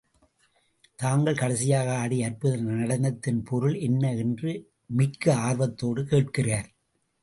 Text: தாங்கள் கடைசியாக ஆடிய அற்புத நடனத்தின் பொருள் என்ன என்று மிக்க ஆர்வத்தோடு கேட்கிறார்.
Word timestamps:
தாங்கள் 0.95 1.35
கடைசியாக 1.35 1.97
ஆடிய 1.97 2.25
அற்புத 2.25 2.55
நடனத்தின் 2.55 3.41
பொருள் 3.45 3.75
என்ன 3.79 4.13
என்று 4.15 4.51
மிக்க 4.85 5.35
ஆர்வத்தோடு 5.35 6.03
கேட்கிறார். 6.05 6.69